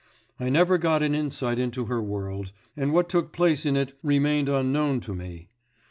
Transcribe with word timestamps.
I 0.39 0.49
never 0.49 0.79
got 0.79 1.03
an 1.03 1.13
insight 1.13 1.59
into 1.59 1.85
her 1.85 2.01
world, 2.01 2.53
and 2.75 2.91
what 2.91 3.07
took 3.07 3.31
place 3.31 3.67
in 3.67 3.77
it 3.77 3.95
remained 4.01 4.49
unknown 4.49 4.99
to 5.01 5.13
me. 5.13 5.49